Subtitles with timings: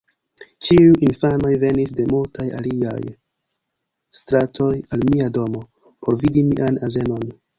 [0.67, 2.95] Ĉiuj infanoj venis de multaj aliaj
[4.21, 5.63] stratoj, al mia domo,
[6.07, 7.31] por vidi mian azenon.